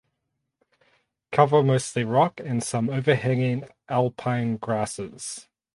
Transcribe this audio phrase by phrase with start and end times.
[1.31, 5.47] Cover mostly rock and some overhanging alpine grasses.